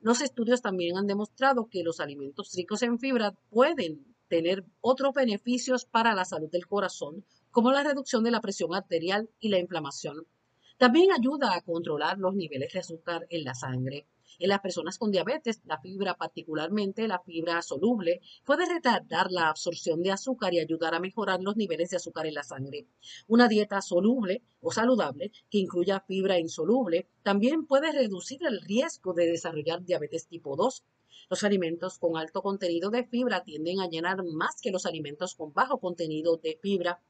[0.00, 5.84] Los estudios también han demostrado que los alimentos ricos en fibra pueden tener otros beneficios
[5.84, 10.26] para la salud del corazón, como la reducción de la presión arterial y la inflamación.
[10.78, 14.08] También ayuda a controlar los niveles de azúcar en la sangre.
[14.38, 20.02] En las personas con diabetes, la fibra, particularmente la fibra soluble, puede retardar la absorción
[20.02, 22.86] de azúcar y ayudar a mejorar los niveles de azúcar en la sangre.
[23.28, 29.26] Una dieta soluble o saludable que incluya fibra insoluble también puede reducir el riesgo de
[29.26, 30.84] desarrollar diabetes tipo 2.
[31.30, 35.52] Los alimentos con alto contenido de fibra tienden a llenar más que los alimentos con
[35.52, 37.00] bajo contenido de fibra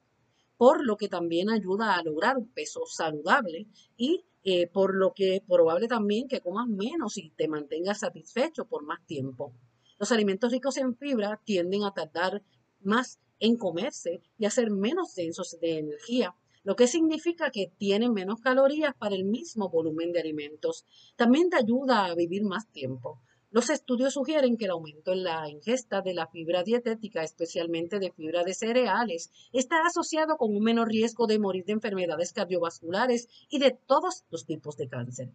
[0.56, 5.42] por lo que también ayuda a lograr un peso saludable y eh, por lo que
[5.46, 9.54] probable también que comas menos y te mantengas satisfecho por más tiempo.
[9.98, 12.42] Los alimentos ricos en fibra tienden a tardar
[12.80, 18.12] más en comerse y a ser menos densos de energía, lo que significa que tienen
[18.12, 20.84] menos calorías para el mismo volumen de alimentos.
[21.16, 23.20] También te ayuda a vivir más tiempo.
[23.54, 28.10] Los estudios sugieren que el aumento en la ingesta de la fibra dietética, especialmente de
[28.10, 33.60] fibra de cereales, está asociado con un menor riesgo de morir de enfermedades cardiovasculares y
[33.60, 35.30] de todos los tipos de cáncer.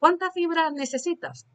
[0.00, 1.46] ¿Cuánta fibra necesitas?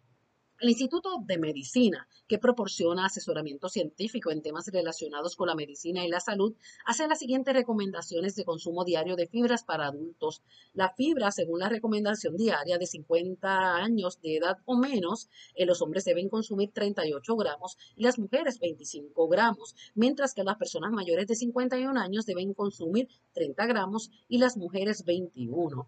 [0.58, 6.08] El Instituto de Medicina, que proporciona asesoramiento científico en temas relacionados con la medicina y
[6.08, 10.44] la salud, hace las siguientes recomendaciones de consumo diario de fibras para adultos.
[10.74, 15.82] La fibra, según la recomendación diaria de 50 años de edad o menos, eh, los
[15.82, 21.28] hombres deben consumir 38 gramos y las mujeres 25 gramos, mientras que las personas mayores
[21.28, 25.86] de 51 años deben consumir 30 gramos y las mujeres 21.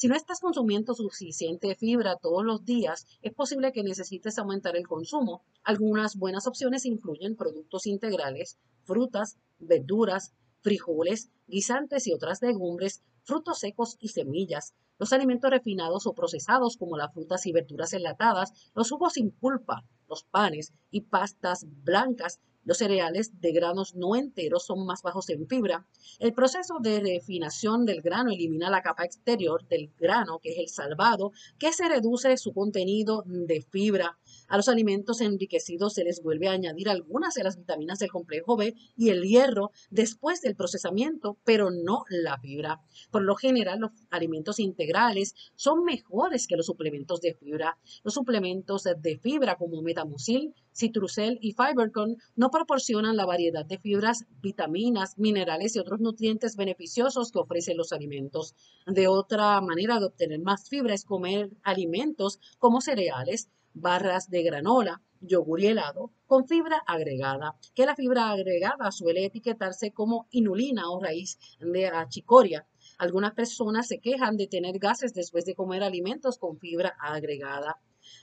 [0.00, 4.86] Si no estás consumiendo suficiente fibra todos los días, es posible que necesites aumentar el
[4.86, 5.42] consumo.
[5.64, 13.96] Algunas buenas opciones incluyen productos integrales, frutas, verduras, frijoles, guisantes y otras legumbres, frutos secos
[13.98, 19.14] y semillas, los alimentos refinados o procesados como las frutas y verduras enlatadas, los jugos
[19.14, 25.00] sin pulpa, los panes y pastas blancas los cereales de granos no enteros son más
[25.00, 25.86] bajos en fibra.
[26.18, 30.68] El proceso de refinación del grano elimina la capa exterior del grano, que es el
[30.68, 34.18] salvado, que se reduce su contenido de fibra.
[34.48, 38.56] A los alimentos enriquecidos se les vuelve a añadir algunas de las vitaminas del complejo
[38.56, 42.80] B y el hierro después del procesamiento, pero no la fibra.
[43.10, 47.78] Por lo general, los alimentos integrales son mejores que los suplementos de fibra.
[48.02, 54.24] Los suplementos de fibra como metamucil, Citrucel y Fibercon no proporcionan la variedad de fibras,
[54.40, 58.54] vitaminas, minerales y otros nutrientes beneficiosos que ofrecen los alimentos.
[58.86, 65.02] De otra manera de obtener más fibra es comer alimentos como cereales, barras de granola,
[65.20, 71.00] yogur y helado con fibra agregada, que la fibra agregada suele etiquetarse como inulina o
[71.00, 72.66] raíz de achicoria.
[72.98, 77.80] Algunas personas se quejan de tener gases después de comer alimentos con fibra agregada.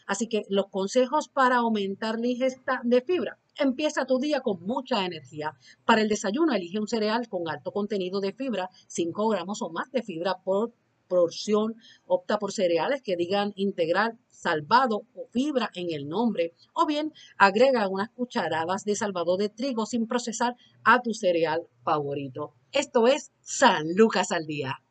[0.08, 3.40] Así que los consejos para aumentar la ingesta de fibra.
[3.58, 5.54] Empieza tu día con mucha energía.
[5.86, 9.92] Para el desayuno, elige un cereal con alto contenido de fibra, 5 gramos o más
[9.92, 10.74] de fibra por
[11.08, 11.76] porción.
[12.06, 17.88] Opta por cereales que digan integral salvado o fibra en el nombre, o bien agrega
[17.88, 22.54] unas cucharadas de salvado de trigo sin procesar a tu cereal favorito.
[22.72, 24.82] Esto es San Lucas al día.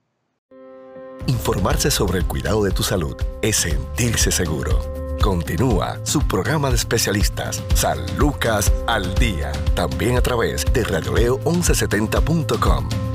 [1.27, 4.79] Informarse sobre el cuidado de tu salud es sentirse seguro.
[5.23, 13.14] Continúa su programa de especialistas, San Lucas al Día, también a través de radioleo1170.com.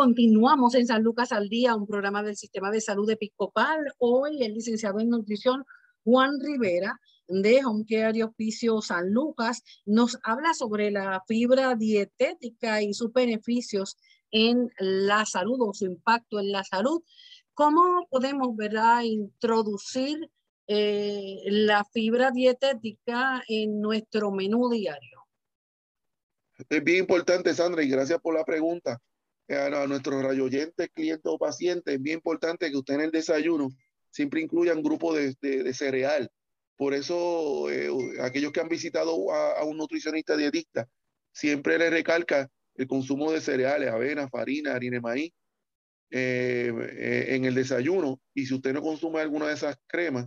[0.00, 3.80] Continuamos en San Lucas al Día, un programa del Sistema de Salud Episcopal.
[3.98, 5.62] Hoy el licenciado en nutrición
[6.04, 8.18] Juan Rivera de Home Care
[8.80, 13.98] San Lucas nos habla sobre la fibra dietética y sus beneficios
[14.30, 17.02] en la salud o su impacto en la salud.
[17.52, 19.02] ¿Cómo podemos ¿verdad?
[19.02, 20.30] introducir
[20.66, 25.26] eh, la fibra dietética en nuestro menú diario?
[26.70, 28.98] Es bien importante, Sandra, y gracias por la pregunta
[29.50, 33.68] a nuestros rayoyentes, clientes o pacientes, es bien importante que usted en el desayuno
[34.10, 36.30] siempre incluya un grupo de, de, cereal.
[36.76, 37.90] Por eso, eh,
[38.22, 40.88] aquellos que han visitado a, un nutricionista dietista,
[41.32, 45.32] siempre le recalca el consumo de cereales, avena, farina, harina de maíz,
[46.10, 48.20] eh, eh, en el desayuno.
[48.34, 50.26] Y si usted no consume alguna de esas cremas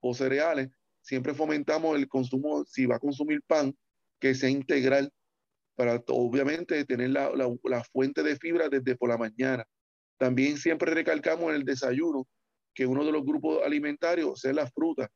[0.00, 0.68] o cereales,
[1.02, 3.74] siempre fomentamos el consumo, si va a consumir pan,
[4.20, 5.12] que sea integral
[5.78, 9.64] para obviamente tener la, la, fuente de fibra desde por la mañana.
[10.18, 12.26] También siempre recalcamos en el desayuno
[12.74, 15.08] que uno de los grupos alimentarios es la fruta.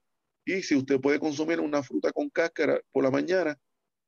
[0.45, 3.59] Y si usted puede consumir una fruta con cáscara por la mañana,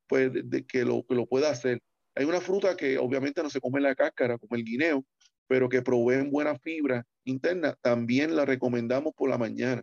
[0.07, 1.81] pues de, que, lo, que lo pueda hacer.
[2.15, 5.05] Hay una fruta que obviamente no se come la cáscara, como el guineo,
[5.49, 9.83] pero que proveen buena fibra interna, también la recomendamos por la mañana.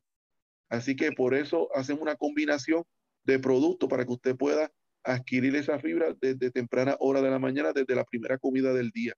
[0.69, 2.85] Así que por eso hacemos una combinación
[3.25, 4.71] de productos para que usted pueda
[5.03, 9.13] adquirir esa fibra desde temprana hora de la mañana, desde la primera comida del día.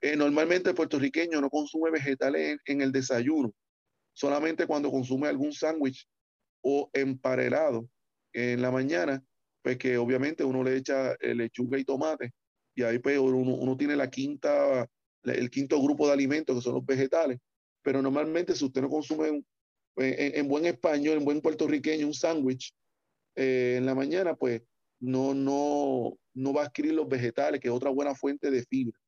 [0.00, 3.54] Eh, normalmente el puertorriqueño no consume vegetales en, el desayuno,
[4.12, 6.06] solamente cuando consume algún sándwich
[6.62, 7.88] o emparelado
[8.32, 9.24] en la mañana,
[9.62, 12.32] pues que obviamente uno le echa eh, lechuga y tomate,
[12.74, 14.86] y ahí pues uno, tiene la quinta,
[15.22, 17.38] el quinto grupo de alimentos que son los vegetales,
[17.82, 19.42] pero normalmente si usted no consume
[19.96, 22.74] en, buen español, en buen puertorriqueño, un sándwich
[23.36, 24.62] eh, en la mañana, pues
[25.04, 28.98] no, no, no va a adquirir los vegetales, que es otra buena fuente de fibra.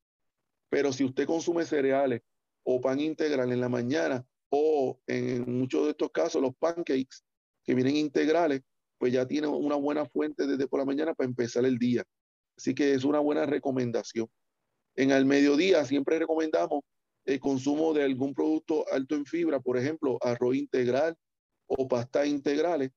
[0.68, 2.20] Pero si usted consume cereales
[2.64, 7.22] o pan integral en la mañana, o en muchos de estos casos los pancakes
[7.64, 8.62] que vienen integrales,
[8.98, 12.04] pues ya tiene una buena fuente desde por la mañana para empezar el día.
[12.56, 14.28] Así que es una buena recomendación.
[14.94, 16.82] En el mediodía siempre recomendamos
[17.24, 21.16] el consumo de algún producto alto en fibra, por ejemplo, arroz integral
[21.66, 22.92] o pastas integrales,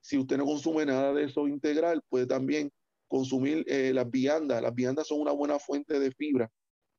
[0.00, 2.70] si usted no consume nada de eso integral, puede también
[3.08, 4.62] consumir eh, las viandas.
[4.62, 6.50] Las viandas son una buena fuente de fibra.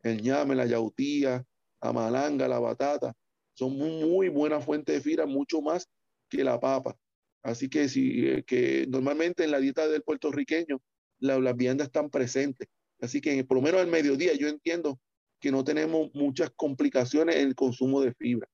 [0.03, 1.45] El ñame, la yautía,
[1.81, 3.13] la malanga, la batata,
[3.53, 5.87] son muy, muy buena fuente de fibra, mucho más
[6.29, 6.95] que la papa.
[7.43, 10.81] Así que, si, eh, que normalmente en la dieta del puertorriqueño
[11.19, 12.67] las viandas están presentes.
[13.01, 14.99] Así que por lo menos al mediodía yo entiendo
[15.39, 18.47] que no tenemos muchas complicaciones en el consumo de fibra.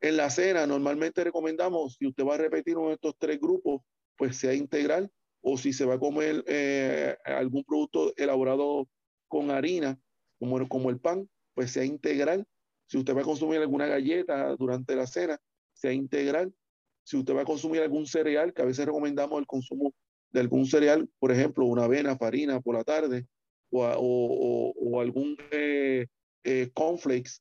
[0.00, 3.82] En la cena normalmente recomendamos, si usted va a repetir uno de estos tres grupos,
[4.16, 5.10] pues sea integral
[5.42, 8.88] o si se va a comer eh, algún producto elaborado
[9.28, 9.98] con harina,
[10.38, 12.46] como, como el pan, pues sea integral.
[12.86, 15.38] Si usted va a consumir alguna galleta durante la cena,
[15.72, 16.52] sea integral.
[17.04, 19.94] Si usted va a consumir algún cereal, que a veces recomendamos el consumo
[20.30, 23.26] de algún cereal, por ejemplo, una avena, farina por la tarde,
[23.70, 26.06] o, o, algún eh,
[26.44, 27.40] eh, cornflakes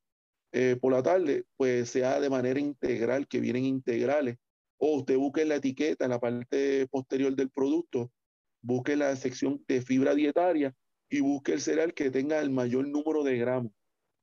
[0.51, 4.37] eh, por la tarde, pues sea de manera integral, que vienen integrales.
[4.77, 8.11] O usted busque la etiqueta en la parte posterior del producto,
[8.61, 10.73] busque la sección de fibra dietaria
[11.09, 13.71] y busque el cereal que tenga el mayor número de gramos.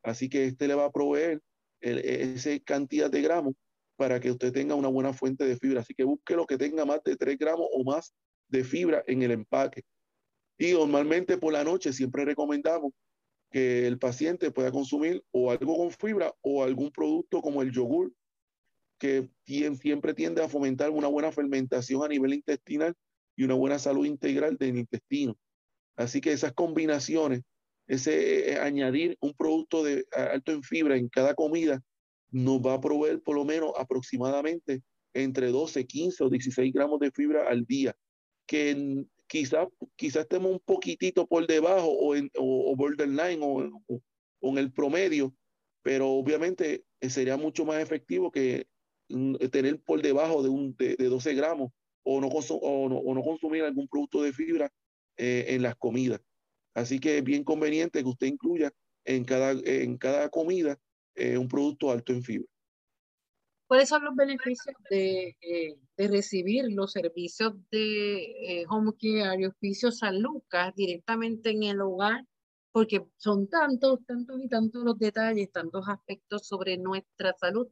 [0.02, 1.40] Así que este le va a proveer
[1.80, 3.54] esa cantidad de gramos
[3.96, 5.80] para que usted tenga una buena fuente de fibra.
[5.80, 8.14] Así que busque lo que tenga más de 3 gramos o más
[8.48, 9.82] de fibra en el empaque.
[10.58, 12.92] Y normalmente por la noche siempre recomendamos
[13.50, 18.12] que el paciente pueda consumir o algo con fibra o algún producto como el yogur,
[18.98, 22.94] que siempre tiende a fomentar una buena fermentación a nivel intestinal
[23.36, 25.36] y una buena salud integral del intestino.
[25.96, 27.42] Así que esas combinaciones,
[27.86, 31.82] ese eh, añadir un producto de alto en fibra en cada comida,
[32.30, 34.82] nos va a proveer por lo menos aproximadamente
[35.14, 37.96] entre 12, 15 o 16 gramos de fibra al día,
[38.46, 43.62] que quizás quizá estemos un poquitito por debajo o, en, o, borderline o,
[44.42, 45.34] en el promedio,
[45.82, 48.66] pero obviamente eh, sería mucho más efectivo que
[49.08, 51.72] mm, tener por debajo de, un, de, 12 gramos
[52.02, 54.72] o no, o no, consumir algún producto de fibra
[55.16, 56.20] eh, en las comidas.
[56.74, 58.70] Así que es bien conveniente que usted incluya
[59.04, 60.78] en cada, en cada comida
[61.14, 62.48] eh, un producto alto en fibra.
[63.66, 69.46] ¿Cuáles son los beneficios de, eh, de recibir los servicios de eh, Home Care y
[69.46, 72.24] Hospicio San Lucas directamente en el hogar?
[72.70, 77.66] Porque son tantos, tantos y tantos los detalles, tantos aspectos sobre nuestra salud,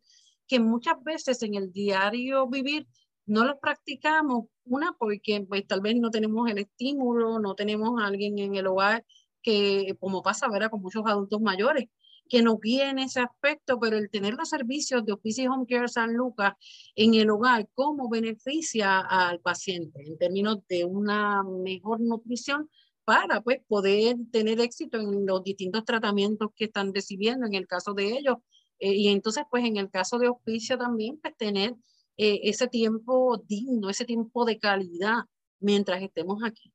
[0.49, 2.89] que muchas veces en el diario vivir
[3.27, 4.47] no los practicamos.
[4.65, 9.05] Una, porque pues, tal vez no tenemos el estímulo, no tenemos alguien en el hogar
[9.43, 10.71] que, como pasa ¿verdad?
[10.71, 11.85] con muchos adultos mayores,
[12.29, 15.89] que nos guíe en ese aspecto, pero el tener los servicios de Oficio Home Care
[15.89, 16.55] San Lucas
[16.97, 22.69] en el hogar, ¿cómo beneficia al paciente en términos de una mejor nutrición?
[23.05, 27.93] para pues, poder tener éxito en los distintos tratamientos que están recibiendo en el caso
[27.95, 28.37] de ellos.
[28.79, 31.75] Eh, y entonces, pues en el caso de hospicio también, pues tener
[32.17, 35.25] eh, ese tiempo digno, ese tiempo de calidad
[35.61, 36.74] mientras estemos aquí.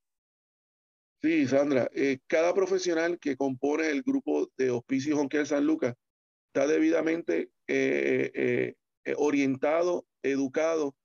[1.21, 5.95] Sí, Sandra, eh, cada profesional que compone el grupo de Hospicio Jonquel San Lucas
[6.47, 8.31] está debidamente eh,
[9.05, 10.95] eh, orientado, educado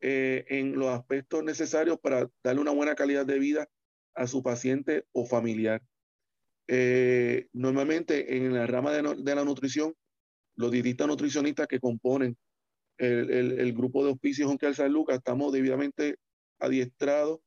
[0.00, 3.68] en los aspectos necesarios para darle una buena calidad de vida
[4.14, 5.80] a su paciente o familiar.
[7.52, 9.94] normalmente en la rama de, la nutrición,
[10.56, 12.36] los dietistas nutricionistas que componen
[12.98, 16.16] el, grupo de Hospicio Jonquel San Lucas estamos debidamente
[16.58, 17.38] adiestrados,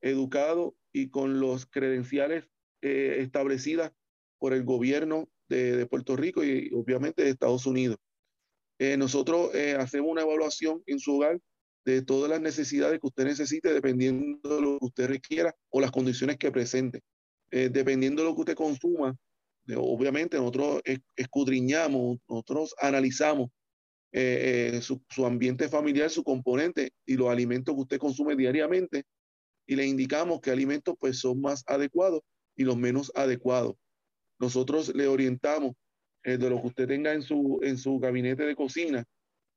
[0.00, 2.44] educados y con los credenciales
[2.82, 3.92] eh, establecidas
[4.38, 7.98] por el gobierno de, Puerto Rico y obviamente de Estados Unidos.
[8.78, 11.40] Eh, nosotros eh, hacemos una evaluación en su hogar
[11.84, 15.90] de todas las necesidades que usted necesite dependiendo de lo que usted requiera o las
[15.90, 17.00] condiciones que presente.
[17.50, 19.16] eh, dependiendo de lo que usted consuma,
[19.74, 20.82] obviamente nosotros
[21.16, 23.50] escudriñamos, nosotros analizamos
[24.80, 29.04] su, su, ambiente familiar, su componente y los alimentos que usted consume diariamente
[29.68, 32.22] y le indicamos qué alimentos pues son más adecuados
[32.56, 33.76] y los menos adecuados.
[34.40, 35.76] Nosotros le orientamos
[36.24, 39.04] de lo que usted tenga en su, en su gabinete de cocina,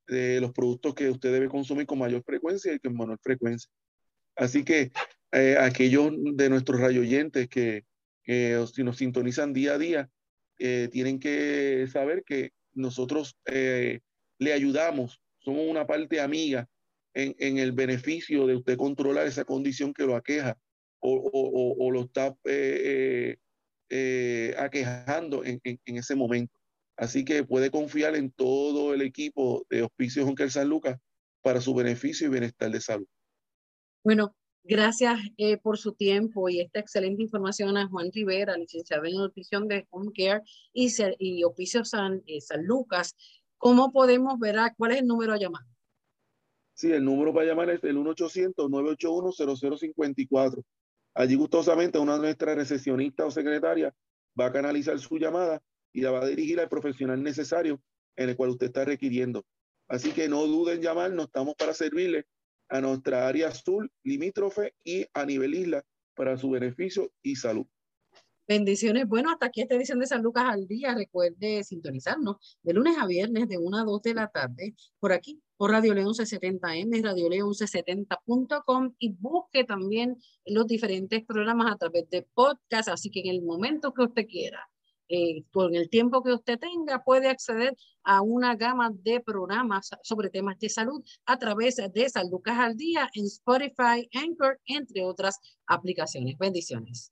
[0.08, 3.70] de los productos que usted debe consumir con mayor frecuencia y con menor frecuencia.
[4.36, 4.92] Así que
[5.32, 7.86] eh, aquellos de nuestros rayoyentes que,
[8.24, 10.10] que si nos sintonizan día a día,
[10.60, 14.02] eh, tienen que saber que nosotros eh,
[14.38, 16.68] le ayudamos, somos una parte amiga
[17.14, 20.58] en, en, el beneficio de usted controlar esa condición que lo aqueja
[21.00, 22.36] o, o, o lo está
[24.58, 26.54] aquejando en, en, en ese momento.
[26.98, 31.00] Así que puede confiar en todo el equipo de Hospicio Juncker San Lucas
[31.42, 33.08] para su beneficio y bienestar de salud.
[34.04, 39.16] Bueno, gracias eh, por su tiempo y esta excelente información a Juan Rivera, licenciado en
[39.16, 40.42] nutrición de Home Care
[40.74, 43.16] y, y Hospicio San, eh, San Lucas.
[43.58, 45.64] ¿Cómo podemos ver cuál es el número a llamar?
[46.82, 50.64] Sí, el número para llamar es el 1-800-981-0054.
[51.14, 53.94] Allí gustosamente una de nuestras recesionistas o secretaria
[54.40, 55.62] va a canalizar su llamada
[55.94, 57.80] y la va a dirigir al profesional necesario
[58.16, 59.46] en el cual usted está requiriendo.
[59.88, 62.26] Así que no duden en llamarnos, estamos para servirle
[62.68, 67.68] a nuestra área azul, limítrofe y a nivel isla para su beneficio y salud.
[68.48, 69.08] Bendiciones.
[69.08, 70.96] Bueno, hasta aquí esta edición de San Lucas al día.
[70.96, 75.40] Recuerde sintonizarnos de lunes a viernes de 1 a 2 de la tarde por aquí,
[75.68, 82.28] Radio León 1170M, Radio León 1170.com y busque también los diferentes programas a través de
[82.34, 82.90] podcast.
[82.90, 84.68] Así que en el momento que usted quiera
[85.10, 90.30] eh, con el tiempo que usted tenga, puede acceder a una gama de programas sobre
[90.30, 95.38] temas de salud a través de San Lucas al Día en Spotify, Anchor, entre otras
[95.68, 96.38] aplicaciones.
[96.38, 97.12] Bendiciones.